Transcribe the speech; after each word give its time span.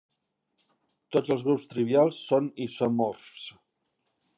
Tots 1.17 1.35
els 1.37 1.45
grups 1.49 1.67
trivials 1.75 2.25
són 2.31 2.49
isomorfs. 2.71 3.51